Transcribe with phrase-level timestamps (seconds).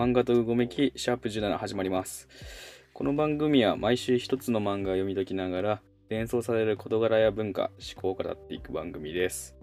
[0.00, 2.26] 漫画とうごめきシャープ17始まります。
[2.94, 9.54] この番組は毎週一つの漫画を読み解きながら連想される事柄や文化、思考を語っていく番組です。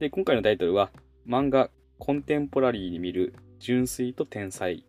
[0.00, 0.90] で、今回のタイトルは
[1.24, 1.70] 漫画
[2.00, 4.84] コンテンポラリーに見る純粋と天才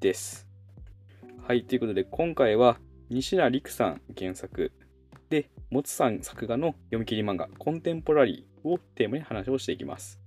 [0.00, 0.46] です。
[1.48, 4.72] はい、ということで今回は西名陸さん原作
[5.30, 10.20] で、もつさん作画の読み切り漫画コンテンポラリーをテーマに話をしていきます。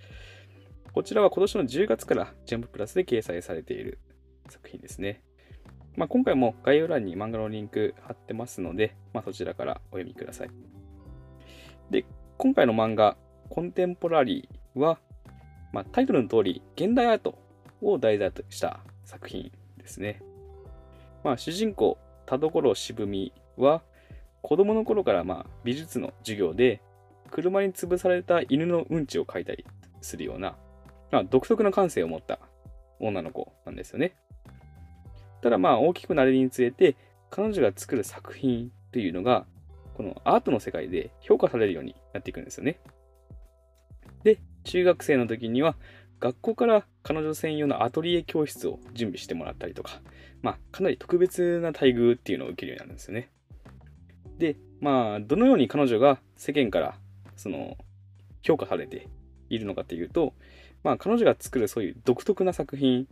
[0.99, 3.99] こちらは今年の10月からジャンププラスで掲載されている
[4.49, 5.23] 作品ですね。
[5.95, 10.49] まあ、今回も概要欄に漫画のリンク貼ってますので、まあ、そちらからお読みください。
[11.89, 12.03] で、
[12.37, 13.15] 今回の漫画、
[13.49, 14.99] コンテンポラリーは、
[15.71, 17.39] まあ、タイトルの通り、現代アート
[17.81, 20.21] を題材とした作品ですね。
[21.23, 23.83] まあ、主人公、田所渋美は、
[24.41, 26.81] 子供の頃からまあ美術の授業で、
[27.31, 29.65] 車に潰された犬のうんちを描いたり
[30.01, 30.57] するような、
[31.11, 32.39] まあ、独特な感性を持った
[32.99, 34.15] 女の子なんですよね。
[35.41, 36.95] ただまあ大きくなれるにつれて
[37.29, 39.45] 彼女が作る作品というのが
[39.93, 42.79] このアートの世界で評価されるようになっていくんですよね。
[44.23, 45.75] で、中学生の時には
[46.19, 50.01] 学校から彼女専用のアトリエ教室を準備してもらったりとか、
[50.41, 53.29] まあかなり特別な待遇っていうのを受けるようになるんですよね。
[54.37, 56.97] で、まあどのように彼女が世間から
[57.35, 57.77] その
[58.41, 59.07] 評価されて
[59.49, 60.33] いるのかというと、
[60.83, 63.07] まあ、彼女が作るそういう独特な作品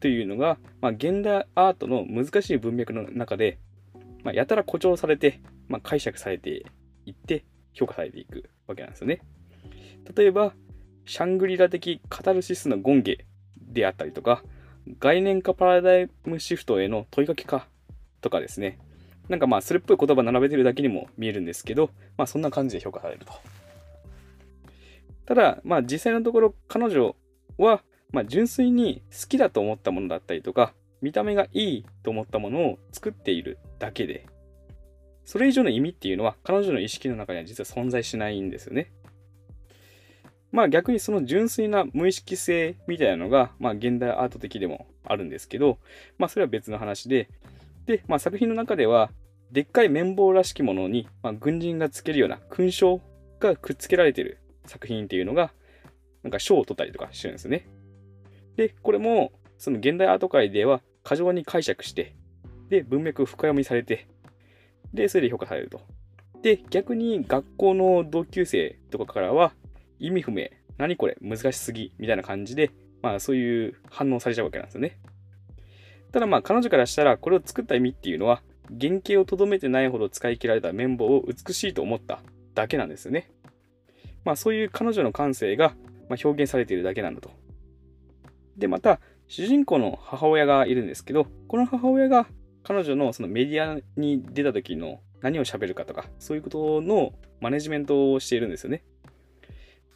[0.00, 3.58] というのが、まあ、現代アートの難しい文脈の中で、
[4.24, 6.64] まあ、やたら誇張されて、まあ、解釈されて
[7.06, 9.20] いって評価されていくわけなんですよね。
[10.16, 10.54] 例えば、
[11.04, 13.18] シャングリラ的カタルシスの権下
[13.56, 14.42] であったりとか、
[15.00, 17.66] 概念化パラダイムシフトへの問いかけか
[18.20, 18.78] とかですね。
[19.28, 23.32] なんかまあ、それっぽい言葉並べてるだけにも見えるんですけど、まあ、そんな感じで評価されると。
[25.28, 27.14] ただ、まあ実際のところ彼女
[27.58, 30.72] は、まあ、純粋に好きだと思ったものだったりとか、
[31.02, 34.26] 見た目がいいと思ったものを作っているだけで、
[35.26, 38.90] それ以上の意味っていうのは彼女の意識の中には実は存在しないんですよね。
[40.50, 45.76] まあ逆にその純粋な無意識性みたいなのが、まあ現代アート的でもあるんですけど、
[46.16, 47.28] まあそれは別の話で、
[47.84, 49.10] で、まあ作品の中では、
[49.52, 53.02] でっかい綿棒らしきものに、まあ、軍人がつけるような勲章
[53.40, 55.52] がくっつけられている作品っていうのが、
[56.22, 57.66] なんか賞を取ったりとかしてるんですね。
[58.56, 62.14] で、これも、その現代アート界では過剰に解釈して、
[62.68, 64.08] で、文脈深読みされて、
[64.92, 65.80] で、それで評価されると。
[66.42, 69.52] で、逆に学校の同級生とかからは、
[69.98, 72.70] 意味不明、何これ、難しすぎ、みたいな感じで、
[73.02, 74.98] まあそういう反応されちゃうわけなんですよね。
[76.12, 82.22] ただまあ彼女からしたら、これを作った意味っていうのは、原型をとどめてないほど使い切られた綿棒を美しいと思った
[82.54, 83.30] だけなんですよね。
[84.28, 85.72] まあそういう彼女の感性が
[86.10, 87.30] 表現されているだけなんだと。
[88.58, 92.26] で、また、主人公の母親がいるんですけど、この母親が
[92.62, 98.84] 彼女のそのメディアに出た時の何を喋るかとか、そういうことのマネジメントをしているんですよね。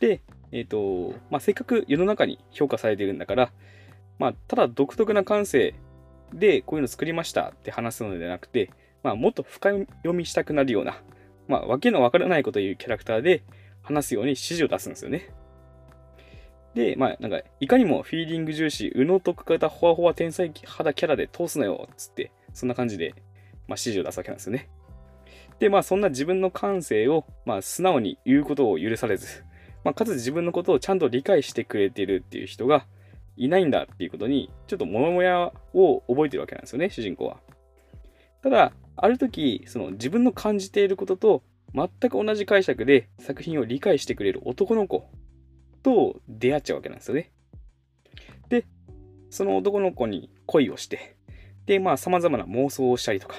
[0.01, 3.53] で、えっ、ー、と、まあせっかく世の中に評価されているんだから、
[4.19, 5.75] まあただ独特な感性
[6.33, 8.71] で、こういうの作りましたって話すのではなくて、
[9.03, 11.03] まあ、もっと深読みしたくなるような、
[11.49, 13.43] まあ、わけのわからないことを言うキャラクターで
[13.83, 15.31] 話すように指示を出すんですよね。
[16.75, 23.21] で、まあ、なんか、いかにもフィーリング重視、右脳特化型ホワホワ天才肌キャラで通すなよ、つって、そんな感じで、まあ、
[23.73, 24.71] 指示を出すわけなんですよね。
[25.59, 29.45] で、まあ、そんな自分の感性を、まあ、素直に言うことを許されず、
[29.85, 32.87] まあ、かつ自分のことをちゃんと理解してくれてるっていう人が、
[33.37, 37.39] いないんだっていうことに、ちょっとモヤモヤを覚えてるわけなんですよね、主人公は。
[38.43, 41.43] ただ、ある時、その自分の感じていることと
[41.75, 45.09] 全く同じ解釈で作品を理解してくれる男の子
[45.83, 47.33] と出会っちゃうわけなんですよね。
[48.49, 48.67] で、
[49.31, 51.17] その男の子に恋をして、
[51.67, 53.37] で、まあ様々な妄想をしたりとか、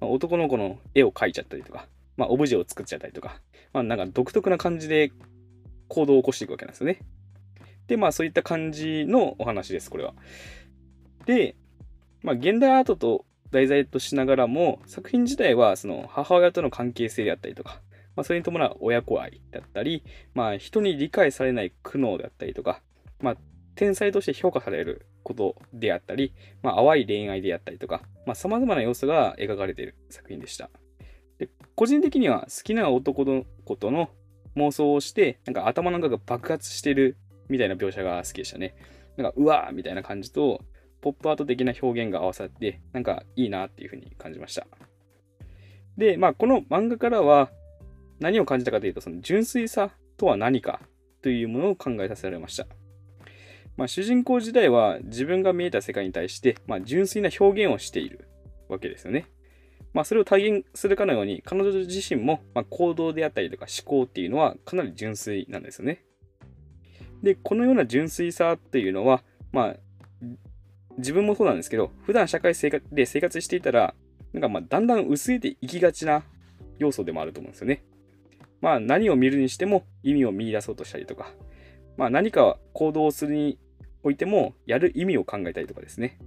[0.00, 3.40] まあ、男の子の絵を描いちゃったりとか、まあオブジェを作っちゃったりとか、
[3.72, 5.12] まあなんか独特な感じで
[5.88, 7.00] 行動を起こしていくわけなんですよね。
[7.86, 10.14] で、まあそういった感じのお話です、これは。
[11.26, 11.56] で、
[12.22, 17.80] まあ現代アートと題材としながらも、作品自体はその母親との関係性であったりとか、
[18.16, 22.80] まあそれに伴う親子愛だったり、まあ人に理解されない苦悩であったりとか、
[23.20, 23.36] まあ
[23.74, 30.70] 天才として評価されることであったり、まあ淡い恋愛であったりとか、まあ様々な要素が描かれている作品でした。
[31.38, 34.10] で個人的には好きな男の子との
[34.56, 37.16] 妄想をして、なんか頭の中が爆発している
[37.48, 38.74] みたいな描写が好きでしたね。
[39.16, 40.60] なんか、うわーみたいな感じと、
[41.00, 44.66] ポップアート的な表現が合わさって、なんかいいなっていう風に感じました。
[45.96, 47.50] で、まあ、この漫画からは
[48.20, 50.80] 何を感じたかというと、その純粋さとは何か
[51.22, 52.66] というものを考えさせられました。
[53.76, 58.28] まあ、主人公自体は自分が見えた世界に対して、まあ、純粋な表現をしている
[58.68, 59.26] わけですよね。
[59.92, 66.04] まあ、それを体現するかのように、彼女自身も、ま行動であったりとか思考っていうのはかなり純粋なんですよね。
[67.22, 69.22] で、このような純粋さっていうのは、
[69.52, 69.76] まあ、
[70.98, 73.94] 自分もそうなんですけど、普段社会生活で生活していたら、
[74.32, 76.24] なんかまだんだん薄れていきがちな
[76.78, 77.84] 要素でもあると思うんですよね。
[78.60, 81.32] まあ何を見るにしても意味を見出そうとしたりとか、
[81.96, 83.58] まあ何か行動をするに
[84.02, 86.18] おいてもやる意味を考えたりとかですね。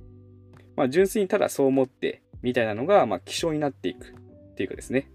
[0.75, 5.09] まあ純粋にただそう思ってみたいなのが、まあ希少になっていくっていうかですね。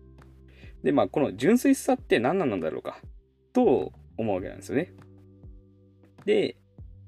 [0.82, 2.98] で、まあこの純粋さって何なんだろうか
[3.52, 4.92] と思うわけなんですよね。
[6.24, 6.56] で、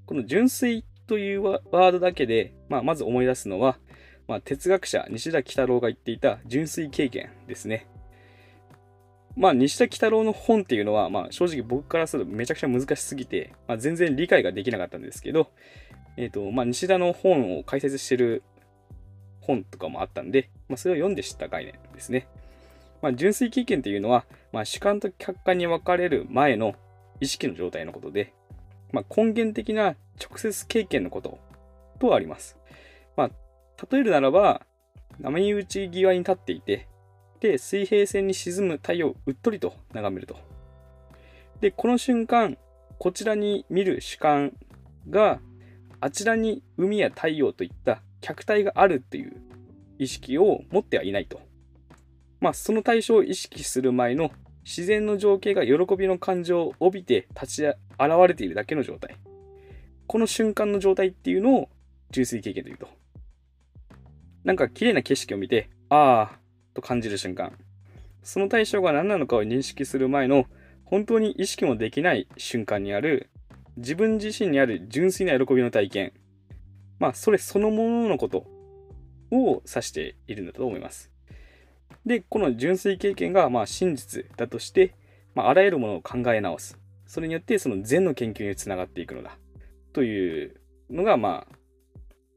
[0.06, 3.78] この純粋というワードだけで、まあ、まず思い出すのは、
[4.26, 7.86] まあ、哲学者西田喜太郎が言っていた純粋経験ですね。
[9.36, 15.50] まあ、西田喜太郎の本っていうのは、まあ、正直僕からするとめちゃくちゃ難しすぎて、まあ、全然理解ができなかったんですけど、
[16.16, 18.42] えっ、ー、と、まあ、西田の本を解説してる
[19.40, 22.28] 本とかもあったんで、まあ、それを読んで知った概念ですね。
[23.02, 26.74] まあ、純粋経験っていうのは、まあ、主観と客観に分かれる前の
[27.20, 28.32] 意識の状態のことで、
[28.92, 31.38] まあ、根源的な直接経験のこと
[31.98, 32.56] とあります。
[33.16, 33.30] まあ、
[33.90, 34.62] 例えるならば、
[35.18, 36.88] 波打ち際に立っていて、
[37.44, 40.34] で、水平線に沈む太陽をうっとりと眺めると。
[41.60, 42.56] で、この瞬間、
[42.98, 44.54] こちらに見る主観
[45.10, 45.40] が、
[46.00, 49.42] あちらに海や太陽といった客体があるっていう
[49.98, 51.38] 意識を持ってはいないと。
[52.40, 54.30] まあ、その対象を意識する前の
[54.64, 57.76] 自然の情景が喜びの感情を帯びて立ち現
[58.26, 59.16] れているだけの状態。
[60.06, 61.68] この瞬間の状態っていうのを
[62.10, 62.88] 純粋経験というと。
[64.44, 66.43] なんか綺麗な景色を見て、ああ、
[66.74, 67.52] と感じる瞬間。
[68.22, 70.46] その対象が何なのかを認識する前の
[70.84, 73.30] 本当に意識もできない瞬間にある
[73.76, 76.12] 自分自身にある純粋な喜びの体験。
[76.98, 78.46] まあ、それそのもののこと
[79.30, 81.10] を指しているんだと思います。
[82.06, 84.94] で、この純粋経験がまあ真実だとして、
[85.34, 86.78] まあ、あらゆるものを考え直す。
[87.06, 89.36] それによってその善の研究につながっていくのだ。
[89.92, 90.60] という
[90.90, 91.56] のが、まあ、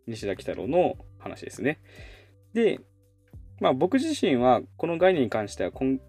[0.08, 1.80] 西田喜太郎の話ですね。
[2.54, 2.80] で、
[3.60, 6.00] まあ僕自身はこの概念に関してはあん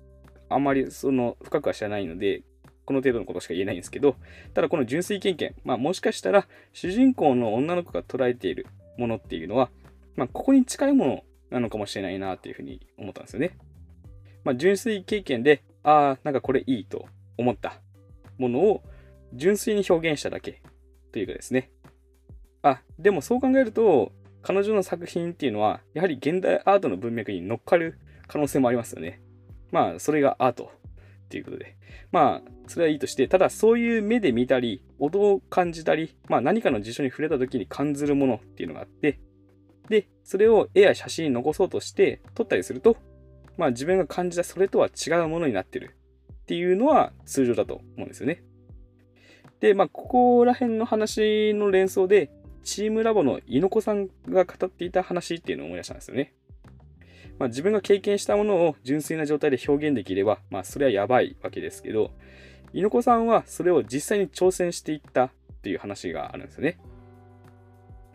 [0.50, 2.42] あまりその深くは知らないので、
[2.84, 4.16] この程度のことしか言えないんですけど、
[4.54, 8.66] ただこの純粋経験、まあもしかしたら主人公の女の子が捉えている
[8.96, 9.70] ものっていうのは、
[10.16, 13.56] まあここに近いものなのかもしれないなっていうふうに思ったんですよね。
[14.44, 17.06] まあ、純粋経験で、ああ、なんかこれいいと
[17.36, 17.80] 思った
[18.38, 18.82] ものを
[19.34, 20.62] 純粋に表現しただけ
[21.12, 21.70] というかですね。
[22.62, 24.12] あ、でもそう考えると、
[24.42, 29.20] 彼女の作品っていうのは、やはり現代アートの文脈に乗っかる可能性もありますよね。
[29.70, 30.72] まあ、それがアート
[31.26, 31.76] っていうことで。
[32.10, 39.20] まあ、それはいいとして、ただそういう目で見たり、音を感じたり、まあ何かの辞書に触れた時に感じるものっていうのがあって、
[39.88, 42.96] で、それを絵や写真に残そうとして撮ったりすると、
[43.56, 45.96] まあ自分が感じたそれとは違うものになってる
[46.32, 48.42] っていうのは通常だと思うんですよね。
[49.60, 52.30] で、まあここら辺の話の連想で、
[52.68, 56.34] チームラボの猪子さんが語っていた話っていうのを思い出したんですよね。
[57.38, 62.10] まあ、自分が経験したものを純粋な状態で表現できれば、まあそれはやばいわけですけど、
[62.74, 65.30] 猪子さんはそれを実際に挑戦していったっ
[65.62, 66.78] ていう話があるんですよね。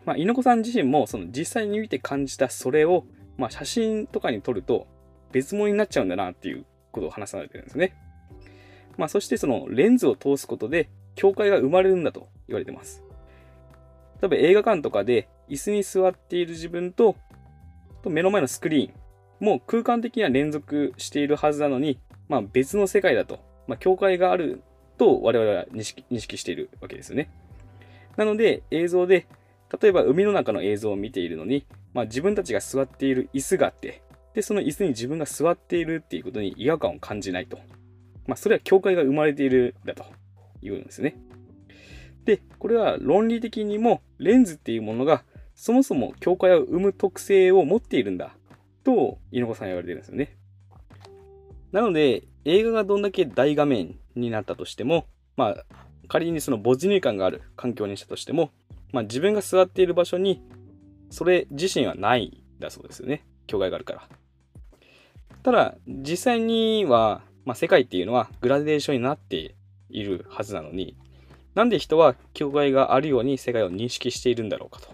[0.04, 4.86] まあ、猪子さん自身もその実際に見て感じたそれを、まあ、写真とかに撮ると
[5.32, 7.96] 別物になっちゃうんだなっていうことを話されてるんですね。
[8.96, 13.03] まあ、そしてそのレンズを通すことで境界が生まれるんだと言われてます。
[14.24, 17.16] 例えば映画館とかで椅子に座っている自分と
[18.02, 18.94] と目の前のスクリーン
[19.44, 24.62] も空間的には連続しているはずなのに、まあ、別の世界だと、まあ、境界がある
[24.96, 27.30] と我々は認識認識しているわけですよね。
[28.16, 29.26] なので映像で
[29.80, 34.02] 例えば海の中の映像を見ているのに、まあ、自分たちが座っている椅子があって、
[34.34, 37.58] で、その椅子に自分が座っているっていうことに違和感を感じないと。
[38.26, 40.04] まあ、それは境界が生まれているだと
[40.62, 41.16] いうんですね。
[42.24, 48.34] で、これは論理的にもレンズっていうものがそもそも境界を生む特性を持っているんだ
[48.82, 50.36] と猪子さんは言われてるんですよね。
[51.72, 55.64] なので映画がどんだけ大画面になったとしても、まあ
[56.08, 58.50] 仮にその没入感がある環境にしたとしても、
[58.92, 60.42] まあ、自分が座っている場所に
[61.10, 64.08] それ自身はないだそうですよね境界があるから
[65.42, 69.54] ただ実際には、まあ、世界っていうのはグラデーションになって
[69.90, 70.96] いるはずなのに
[71.54, 74.88] なんで人は境界があるように世界を認識しているんだろうかと。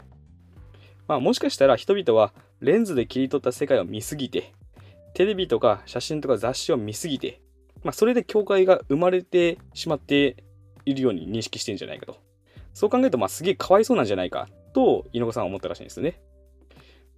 [1.09, 4.52] まあもしかしたら人々はレンズで切り取った世界を見すぎて
[5.14, 7.40] テレビとか写真とか雑誌を見すぎて、
[7.83, 10.45] まあ、それで境界が生まれてしまって
[10.85, 12.19] いるように認識してるんじゃないかと。
[12.75, 16.21] そう考えると、まあ、すげえかわいそうなんじゃないかと、猪子さんは思ったらしいんですね。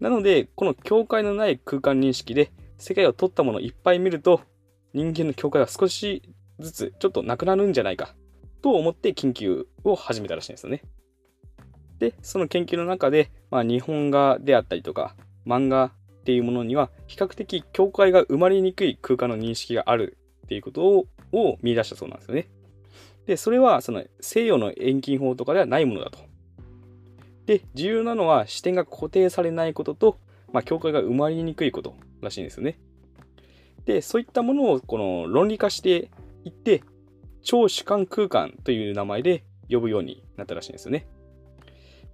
[0.00, 4.40] なので、この境界のない空間認識で、世界を取ったものをいっぱい見ると、
[4.94, 6.22] 人間の境界は少し
[6.58, 8.14] ずつちょっとなくなるんじゃないか。
[8.62, 10.82] と思って研究を始めたらしいんですよね。
[11.98, 15.14] で、その研究の中で、まあ、日本画であったりとか、
[15.46, 15.90] 漫画っ
[16.24, 20.16] ていうものには、比較的境界が生まれにくい空間の認識がある
[20.46, 22.48] っていうことをを見出したそうなんですよね。
[23.26, 26.18] で、それはその西洋の遠近法とかではないものだと。
[27.46, 30.18] で、重要なのは視点が固定されないことと、
[30.52, 32.78] まあ、境界が生まれにくいことらしいんですよね。
[33.84, 36.10] で、そういったものをこの論理化して
[36.44, 36.82] いって、
[37.42, 41.06] 超主観空間という名前で呼ぶようになったらしいんですよね。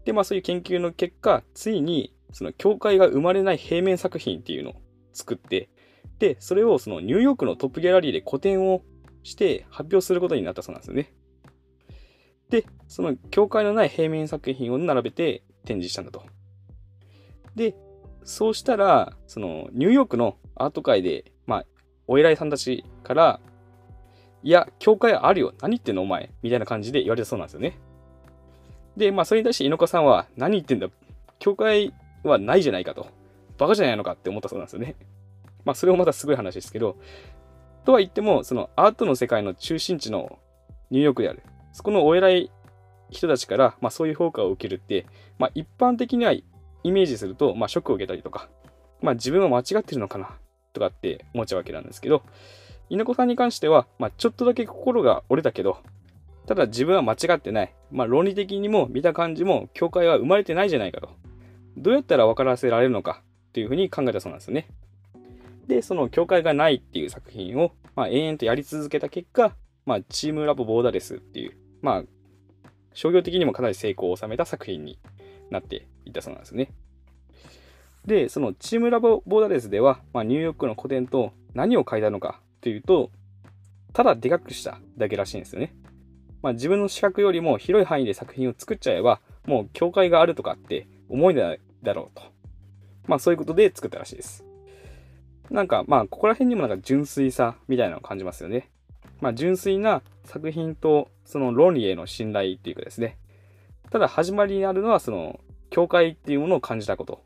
[0.04, 4.74] で、まあそういう研究の結果、ついにその境界が生まれない平面作品っていうのを
[5.12, 5.68] 作って、
[6.18, 8.82] で、それをそのニューヨークのトップギャラリーで個展を
[9.22, 11.12] して発表することになったそうなんですよね。
[12.50, 16.24] で、その境界のない平面作品を並べて展示したんだと。
[17.54, 17.74] で、
[18.24, 21.66] そうしたら、そのニューヨークのアート界で、まあ、
[22.06, 23.40] お偉いさんたちから、
[24.42, 25.52] いや、境界あるよ。
[25.60, 26.30] 何言ってんのお前。
[26.42, 27.78] みたいな感じで言われたそうなんですよね。
[28.96, 30.88] で、まあ、それに対して猪子さんは、何言ってんだ
[31.38, 31.92] 境界
[32.24, 33.06] はないじゃないかと。
[33.58, 34.96] バカじゃないのかって思ったそうなんですよね。
[35.64, 36.96] まあ、それもまたすごい話ですけど、
[37.84, 40.38] とは言っても、そのアートの世界の中心地の
[40.90, 41.42] ニューヨークである。
[41.72, 42.50] そこのお偉い
[43.10, 45.06] 人たちから、まあ、そういう評価を受けるって、
[45.38, 46.44] まあ、一般的にはイ
[46.84, 48.48] メージすると、まあ、ショックを受けたりとか、
[49.00, 50.30] まあ、自分は間違ってるのかな
[50.72, 52.22] とかって思っちゃうわけなんですけど、
[52.90, 55.78] 稲子さんに関しては、まあ、ちょっとだけ心が折れたけど、
[56.46, 57.74] ただ自分は間違ってない。
[57.90, 61.10] まあ、論理的にも見た感じも境界は生まれてないじゃないかと。
[61.76, 64.68] どうやったら分からせられるのかっていうふうに考えたそうなんですよね。
[65.66, 69.54] で、その境界がないっていう作品を、まあ、延々とやり続けた結果、
[69.84, 72.02] まあ、チームラボボーダレスっていう、まあ、
[72.94, 74.98] 商業的にもかなり成功を収めた作品に
[75.50, 76.72] なっていたそうなんですね。
[78.06, 83.10] で、そのチームラボボーダレスでは、まあ、ニューヨークの古典と何を変えたのかというと、
[83.92, 85.74] ただでかくしただけらしいんですよね。
[86.42, 92.22] まあ、自分の視覚よりも広い範囲で作品を作っちゃえば、もう境界があるとかって思いないだろうと。
[93.06, 94.44] まあそういうことで作ったらしいです。
[95.50, 98.70] なんかまあここら辺にもなんか純粋さみたいなのを感じますよね。
[99.20, 103.16] まあ純粋な作品とその論理への信頼っていうかですね。
[103.90, 107.22] ただ始まりにあるのはその境界っていうものを感じたこと。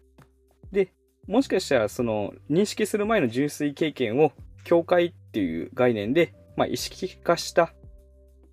[0.71, 0.93] で、
[1.27, 4.33] もしかしたらその認識する前の純粋経験を
[4.65, 7.73] 境界っていう概念で、まあ、意識化した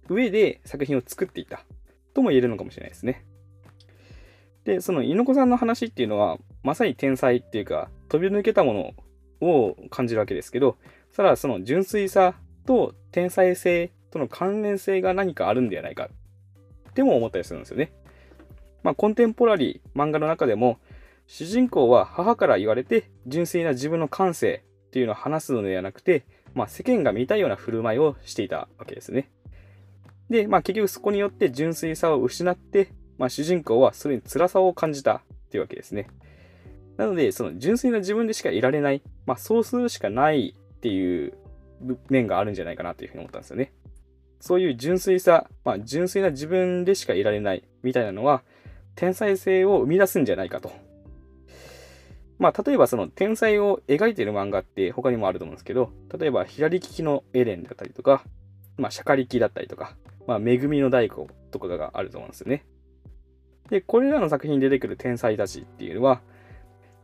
[0.07, 1.65] 上で作品を作っていた
[2.13, 3.25] とも言えるのかもしれないですね。
[4.63, 8.95] で、その猪子さんの話っていうのは、まさに天才っていうか、飛び抜けたも
[9.41, 10.77] のを感じるわけですけど、
[11.15, 16.09] ただその純粋さと天才性との関連性が何かあるんではないか
[16.89, 17.91] っても思ったりするんですよね。
[18.83, 20.79] まあ、コンテンポラリー漫画の中でも、
[21.27, 26.25] 主人公は母から言われて純粋な自分の感性っていうのを話すのではなくて、
[26.59, 29.31] まあ、世間が見たような振る舞いをしていたわけですね。
[30.29, 36.09] で、まあ、結局そこによって純粋さを失って、まあ、主人公はそれに辛さを感じたっていうわけですね。
[36.97, 41.33] なので、その純粋な自分でしかいられない、まあ、そうするしかないっていう
[42.09, 43.71] 面があるんじゃないかなというふうに思ったんですよね。
[44.41, 48.43] そういう純粋さ、まあ、純粋な自分でしかいられないみたいなのは、
[48.95, 50.73] 天才性を生み出すんじゃないかと。
[52.39, 58.23] まあ、例えばその天才を描いている漫画って他にもあると思うんですけど、例えば左利きのエレンだったりとか、
[58.77, 62.65] まあ、シャカリキだったりとか、まあ、恵みの太鼓とかがあると思うんですよね。
[63.69, 66.21] で、これらの作品に出てくる天才たちっていうのは、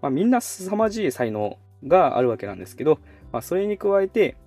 [0.02, 3.00] まあ、みんな凄まじい才能があるわけなんですけど、
[3.34, 4.38] まあ、それに加えて、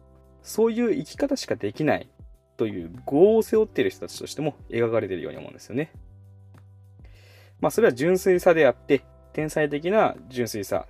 [0.42, 2.08] そういう生き方しかできない
[2.56, 5.92] という業を背負っている人たちとしても描かれているように思うんですよね。
[7.60, 9.02] まあ、それは純粋さであって、
[9.38, 10.86] 天才的な純粋さ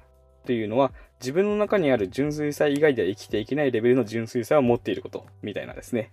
[0.47, 6.13] というのは、自分の中にある純粋さ以外では生きていけないレベルの純粋さを持っていることみたいなんですね。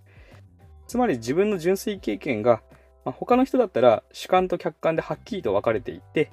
[0.86, 2.62] つまり自分の純粋経験が
[3.06, 6.32] まあ、他の人だったら主観と客観ではっきりと分かれていって、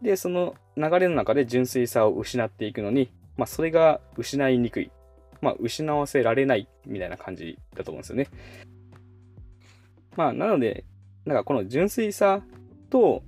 [0.00, 4.90] で、その流れの中で純粋さを失っていくのに、まあ、それが失いにくい。
[5.42, 8.28] まあ、失わせられないみたいな感じだと思うんですよね。
[10.16, 10.84] まあ、なので、
[11.26, 12.40] なんかこの純粋さ
[12.88, 13.22] と、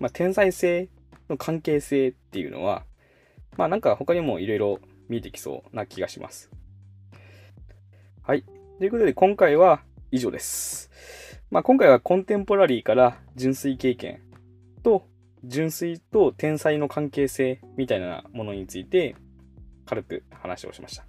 [0.00, 0.88] ま、天才性
[1.28, 2.84] の関係性っていうのは、
[3.56, 6.50] まあなんか他にもいろいろ見えてきそうな気がします。
[8.22, 8.44] はい。
[8.78, 10.90] ということで今回は以上です。
[11.50, 14.20] まあ、今回はコンテンポラリーから純粋経験
[14.82, 15.06] と
[15.44, 19.14] 純粋と天才の関係性みたいなものについて
[19.84, 21.06] 軽く話をしました。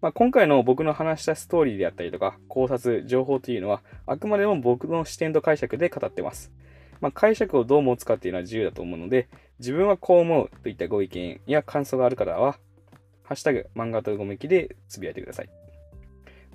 [0.00, 6.52] まあ、今回の僕の話したストーリーであったりとか、考察、情報というのは、あくまでも僕の視点と解釈で語ってます。
[7.00, 12.58] まあ、解釈をどう持つかっていうのは自由だと思うので、自分はこう思うといったご意見や感想がある方は、
[13.22, 15.50] ハッシュタグ、漫画とごめきでつぶやいてください。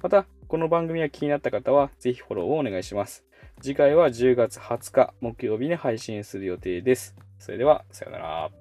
[0.01, 3.25] また、この番組が気になった方は、ぜひフォローをお願いします。
[3.61, 7.15] 次回は10月20日木曜日に配信する予定です。
[7.39, 8.51] それでは、さようなら。